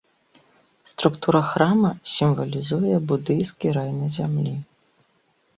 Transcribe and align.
Структура 0.91 1.41
храма 1.49 1.91
сімвалізуе 2.13 2.95
будыйскі 3.13 3.67
рай 3.79 3.91
на 4.01 4.07
зямлі. 4.17 4.55